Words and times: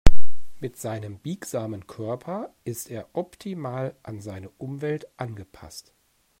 Mit 0.59 0.77
seinem 0.77 1.19
biegsamen 1.19 1.85
Körper 1.85 2.55
ist 2.63 2.89
er 2.89 3.07
optimal 3.13 3.95
an 4.01 4.19
seine 4.19 4.49
Umwelt 4.57 5.05
angepasst. 5.17 5.93